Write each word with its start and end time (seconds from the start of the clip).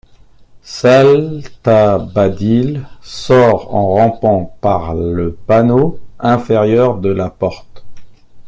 Saltabadil 0.63 2.87
sort 3.03 3.69
en 3.71 3.85
rampant 3.87 4.57
par 4.59 4.95
le 4.95 5.33
panneau 5.45 5.99
inférieur 6.19 6.97
de 6.97 7.09
la 7.09 7.29
porte. 7.29 7.85